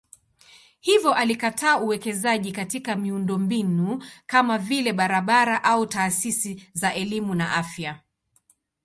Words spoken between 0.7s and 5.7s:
Hivyo alikataa uwekezaji katika miundombinu kama vile barabara